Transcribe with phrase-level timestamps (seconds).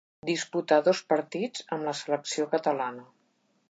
[0.29, 3.11] Disputà dos partits amb la selecció catalana.